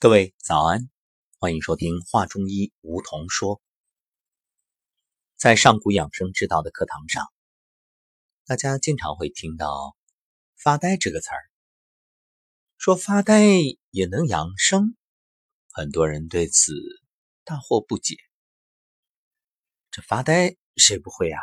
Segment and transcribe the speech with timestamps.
[0.00, 0.88] 各位早安，
[1.40, 3.60] 欢迎收听《话中医》，梧桐说。
[5.36, 7.26] 在上古养生之道的课堂上，
[8.46, 9.96] 大家经常会听到
[10.54, 11.50] “发呆”这个词儿，
[12.76, 13.42] 说发呆
[13.90, 14.94] 也能养生，
[15.72, 16.74] 很多人对此
[17.42, 18.18] 大惑不解。
[19.90, 21.40] 这发呆谁不会啊？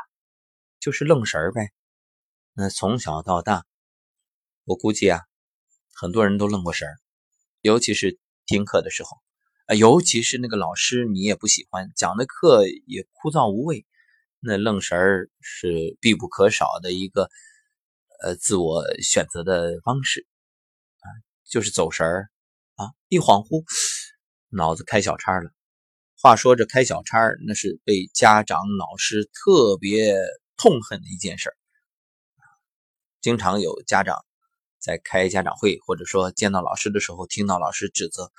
[0.79, 1.73] 就是愣神儿呗。
[2.53, 3.65] 那从小到大，
[4.63, 5.19] 我估计啊，
[5.93, 6.95] 很多人都愣过神儿，
[7.59, 8.17] 尤其是。
[8.46, 9.18] 听课的时候，
[9.65, 13.86] 啊，尤其是那个老师你也不喜欢讲的课也枯燥无味，
[14.39, 17.29] 那愣神儿是必不可少的一个
[18.24, 20.28] 呃自我选择的方式
[21.00, 21.07] 啊，
[21.50, 22.29] 就是走神儿
[22.75, 23.64] 啊，一恍惚
[24.50, 25.52] 脑子开小差了。
[26.21, 30.16] 话说这开小差那是被家长老师特别
[30.57, 31.55] 痛恨的一件事儿，
[33.22, 34.23] 经常有家长。
[34.86, 38.31] 在开家长会，或者说见到老师的时候，听到老师指责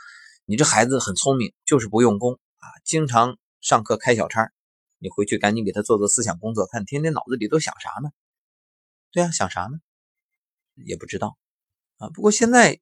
[0.45, 4.53] 你这孩子很聪明，就是不用功啊，经常上课开小差。
[4.99, 8.11] 你回去赶紧给他做做思想工作，看天天脑子里都想啥呢？
[9.11, 9.81] 对啊，想啥呢？
[10.87, 11.37] 也不知道
[11.97, 12.11] 啊。
[12.11, 12.79] 不过现在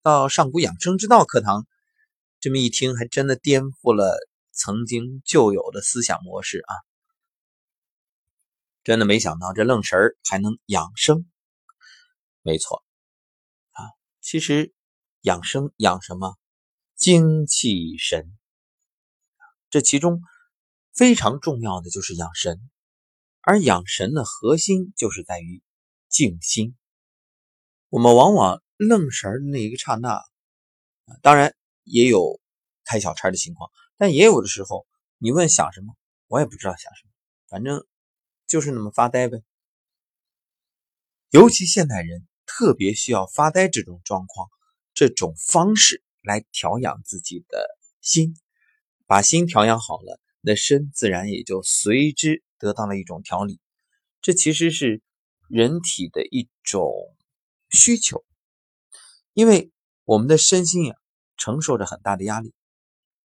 [0.00, 1.66] 到上古养生之道课堂，
[2.38, 4.16] 这么一听，还真的颠覆了
[4.52, 6.72] 曾经旧有的思想模式啊！
[8.84, 11.26] 真的没想到这愣神儿还能养生。
[12.42, 12.84] 没错，
[13.70, 13.84] 啊，
[14.20, 14.74] 其实
[15.20, 16.36] 养生养什么？
[16.96, 18.38] 精气神，
[19.70, 20.20] 这其中
[20.92, 22.60] 非常重要的就是养神，
[23.40, 25.62] 而养神的核心就是在于
[26.10, 26.76] 静心。
[27.88, 30.22] 我们往往愣神的那一刹那，
[31.22, 32.38] 当然也有
[32.84, 35.96] 开小差的情况，但也有的时候，你问想什么，
[36.26, 37.10] 我也不知道想什么，
[37.48, 37.86] 反正
[38.46, 39.42] 就是那么发呆呗。
[41.30, 42.26] 尤其现代人。
[42.52, 44.48] 特别需要发呆这种状况，
[44.92, 47.64] 这种方式来调养自己的
[48.00, 48.34] 心，
[49.06, 53.60] 把心调养好了，那身自然也就随之得到了一种调理。
[54.20, 55.00] 这其实是
[55.48, 56.92] 人体的一种
[57.70, 58.24] 需求，
[59.32, 59.70] 因为
[60.04, 60.96] 我们的身心呀
[61.36, 62.52] 承受着很大的压力，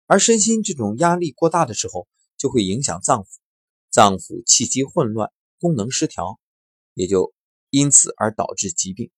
[0.07, 3.27] 而身心这种压力过大的时候，就会影响脏腑，
[3.89, 6.37] 脏腑气机混乱，功能失调，
[6.93, 7.34] 也就。
[7.75, 9.11] 因此而导致疾病。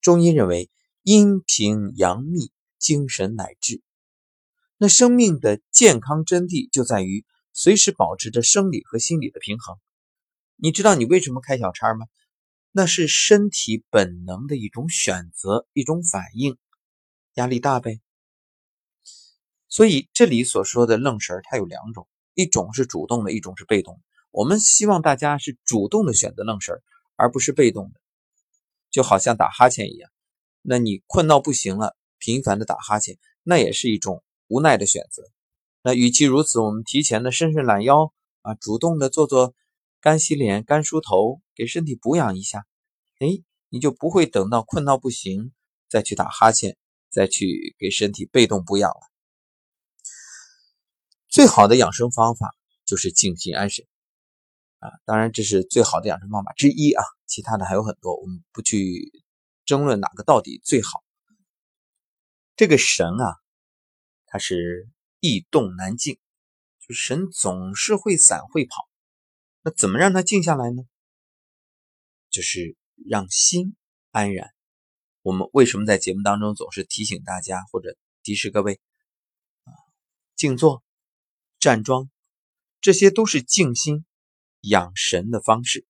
[0.00, 0.70] 中医认为，
[1.02, 3.82] 阴平阳秘，精神乃治。
[4.78, 9.76] 那生命的健康真谛就在于随时保持着生理和心理的平衡。
[10.56, 12.06] 你知道你为什么开小差吗？
[12.72, 16.56] 那是身体本能的一种选择，一种反应。
[17.34, 18.00] 压力大呗。
[19.68, 24.00] 所以这里所说的愣神儿，它有两种，一种是主动的，一种是被动。
[24.30, 26.82] 我们希望大家是主动的选择愣神儿。
[27.20, 28.00] 而不是被动的，
[28.90, 30.10] 就好像打哈欠一样。
[30.62, 35.22] 那你困到不行了，频繁的打哈欠，那也是一种无奈的选择。
[35.82, 38.10] 那与其如此，我们提前的伸伸懒腰
[38.40, 39.54] 啊，主动的做做
[40.00, 42.66] 干洗脸、干梳头，给身体补养一下。
[43.18, 43.28] 哎，
[43.68, 45.52] 你就不会等到困到不行
[45.90, 46.78] 再去打哈欠，
[47.10, 49.00] 再去给身体被动补养了。
[51.28, 52.56] 最好的养生方法
[52.86, 53.84] 就是静心安神。
[54.80, 59.12] 啊，当然这是最好的养生方法之一啊，其他的还有很多，我们不去
[59.66, 61.04] 争论哪个到底最好。
[62.56, 63.36] 这个神啊，
[64.26, 64.88] 它是
[65.20, 66.18] 易动难静，
[66.86, 68.88] 就神总是会散会跑。
[69.62, 70.82] 那怎么让它静下来呢？
[72.30, 72.74] 就是
[73.08, 73.76] 让心
[74.12, 74.48] 安然。
[75.20, 78.80] 我们为什么在节目当中总是提醒大家或者提示各位
[79.64, 79.72] 啊，
[80.36, 80.82] 静坐、
[81.58, 82.08] 站桩，
[82.80, 84.06] 这些都是静心。
[84.60, 85.86] 养神的方式，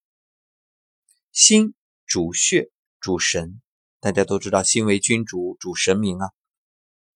[1.33, 1.75] 心
[2.07, 2.71] 主血
[3.01, 3.61] 主神，
[4.01, 6.31] 大家都知道心为君主，主神明啊。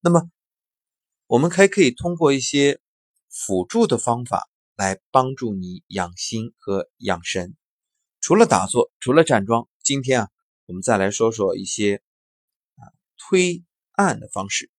[0.01, 0.31] 那么，
[1.27, 2.81] 我们还可以通过一些
[3.29, 7.57] 辅助的方法来帮助你养心和养神。
[8.21, 10.31] 除了打坐，除了站桩，今天啊，
[10.67, 12.03] 我们再来说说一些
[13.17, 14.71] 推按的方式。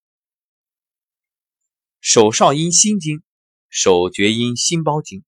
[2.00, 3.24] 手少阴心经，
[3.68, 5.25] 手厥阴心包经。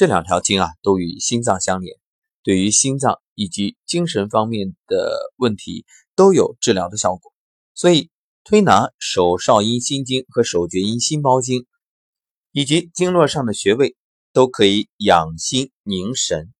[0.00, 1.94] 这两条经啊，都与心脏相连，
[2.42, 5.84] 对于心脏以及精神方面的问题
[6.16, 7.34] 都有治疗的效果。
[7.74, 8.08] 所以，
[8.42, 11.66] 推拿手少阴心经和手厥阴心包经，
[12.50, 13.94] 以及经络上的穴位，
[14.32, 16.50] 都可以养心宁神。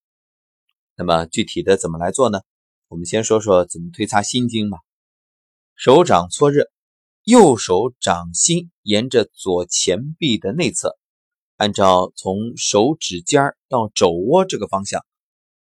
[0.95, 2.41] 那么，具体的怎么来做呢？
[2.89, 4.81] 我们先说说怎么推擦心经吧。
[5.77, 6.71] 手掌搓热，
[7.25, 10.99] 右手掌心沿着左前臂的内侧。
[11.61, 15.05] 按照从手指尖到肘窝这个方向，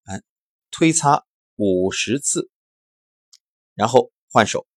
[0.03, 0.21] 哎，
[0.69, 1.25] 推擦
[1.55, 2.51] 五十次，
[3.73, 4.67] 然后换手，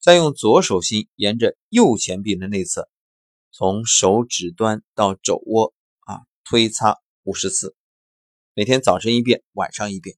[0.00, 2.88] 再用左手心沿着右前臂的内侧，
[3.52, 7.76] 从手指端到肘窝啊推擦五十次，
[8.52, 10.16] 每天早晨一遍，晚上一遍。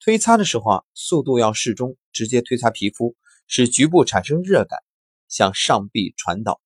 [0.00, 3.14] 推擦的时候啊，速度要适中，直接推擦皮肤，
[3.46, 4.80] 使局部产生热感，
[5.28, 6.60] 向上臂传导。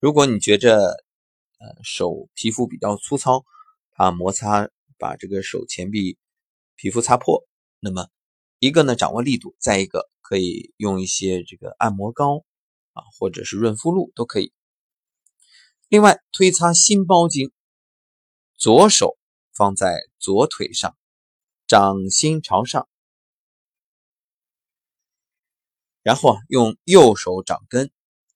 [0.00, 1.04] 如果你觉着
[1.58, 3.44] 呃手皮肤比较粗糙，
[3.92, 4.68] 怕摩擦
[4.98, 6.16] 把这个手前臂
[6.76, 7.46] 皮肤擦破，
[7.80, 8.08] 那么
[8.58, 10.08] 一个呢掌握力度，再一个。
[10.20, 12.44] 可以用一些这个按摩膏
[12.92, 14.52] 啊，或者是润肤露都可以。
[15.88, 17.50] 另外，推擦心包经，
[18.58, 19.16] 左手
[19.54, 20.98] 放在左腿上，
[21.66, 22.90] 掌心朝上，
[26.02, 27.90] 然后啊，用右手掌根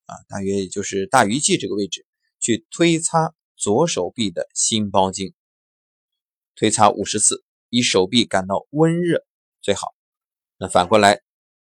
[0.07, 2.07] 啊，大约也就是大鱼际这个位置，
[2.43, 5.33] 去推擦左手臂的心包经，
[6.55, 9.25] 推擦五十次，以手臂感到温热
[9.63, 9.95] 最好。
[10.59, 11.23] 那反过来。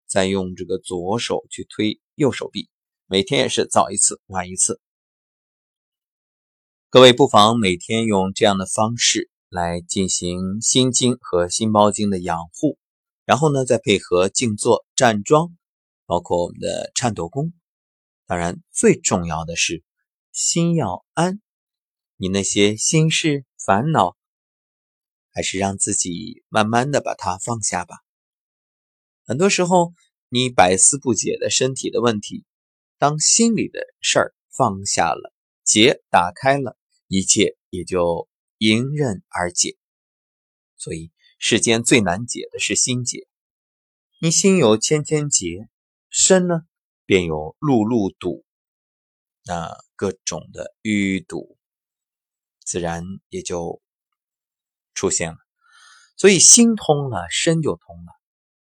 [0.07, 2.69] 再用这个左手去推右手臂，
[3.07, 4.79] 每天也是早一次晚一次。
[6.91, 12.77] 各位不妨每天用这样的方式来进行心经和心包经的养护，
[13.25, 15.57] 然后呢再配合静坐站桩，
[16.05, 17.51] 包括我们的颤抖功。
[18.27, 19.83] 当然，最重要的是
[20.35, 21.39] 心要安，
[22.17, 24.17] 你那些心事烦恼，
[25.31, 27.99] 还是让自己慢慢的把它放下吧。
[29.23, 29.93] 很多时候，
[30.27, 32.43] 你百思不解的身体的问题，
[32.97, 35.33] 当心里的事儿放下了，
[35.63, 36.77] 结打开了，
[37.07, 38.27] 一切也就
[38.57, 39.77] 迎刃而解。
[40.75, 43.25] 所以，世间最难解的是心结。
[44.19, 45.69] 你心有千千结，
[46.09, 46.63] 身呢
[47.05, 48.44] 便有路路堵，
[49.45, 51.57] 那各种的淤堵，
[52.65, 53.81] 自然也就
[54.93, 55.37] 出现了。
[56.17, 58.11] 所以，心通了，身就通了。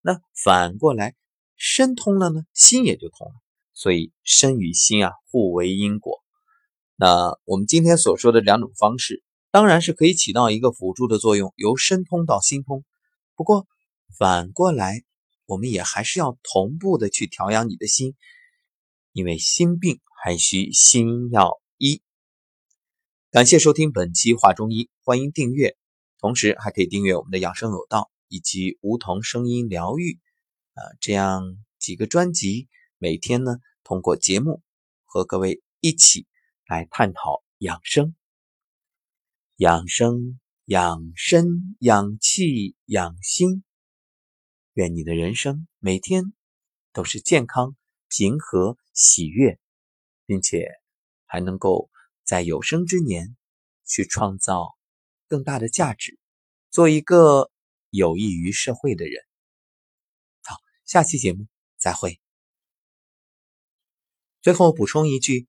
[0.02, 1.16] 那反过来，
[1.56, 3.34] 身通了呢，心也就通了。
[3.74, 6.24] 所以身与心啊，互为因果。
[6.96, 12.84] 那我们今天所说的两种方式，当然是可以起到一个辅助的作用，由身通到心通。
[13.36, 13.68] 不过
[14.18, 15.04] 反过来，
[15.46, 18.16] 我们也还是要同步的去调养你的心，
[19.16, 22.02] 因为心病还需心药医。
[23.32, 25.78] 感谢收听本期话中医，欢迎订阅，
[26.20, 28.12] 同时还可以订阅我们的养生有道。
[28.28, 30.20] 以及梧桐声音疗愈，
[30.74, 31.44] 啊，这样
[31.78, 32.68] 几个专辑，
[32.98, 34.64] 每天呢通过节目
[35.06, 36.26] 和各位一起
[36.66, 38.16] 来探讨养生、
[39.58, 43.64] 养生、养身、养气、养心。
[44.74, 46.34] 愿你的人生每天
[46.92, 47.78] 都是健康、
[48.10, 49.60] 平和、喜悦，
[50.26, 50.70] 并且
[51.26, 51.90] 还能够
[52.24, 53.36] 在有生之年
[53.86, 54.78] 去创造
[55.28, 56.20] 更大的价值，
[56.70, 57.52] 做一个。
[57.92, 59.24] 有益于社会的人。
[60.44, 61.48] 好，下期节目
[61.78, 62.20] 再会。
[64.42, 65.48] 最后补充一句：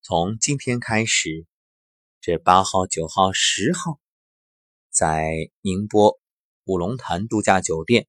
[0.00, 1.44] 从今天开始，
[2.20, 3.98] 这八号、九号、十号，
[4.90, 6.20] 在宁波
[6.62, 8.06] 五龙潭度假酒店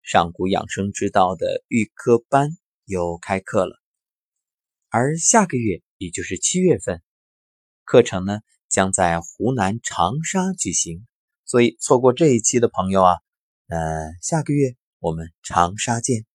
[0.00, 2.56] 上古养生之道的预科班
[2.90, 3.80] 又开课了。
[4.88, 7.00] 而下个月，也就是七月份，
[7.84, 11.06] 课程呢将在湖南长沙举行。
[11.44, 13.14] 所以错过这一期的朋友啊，
[13.68, 13.78] 呃，
[14.20, 16.26] 下个月我们长沙见。